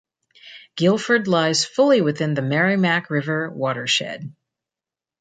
[0.75, 4.33] Gilford lies fully within the Merrimack River watershed.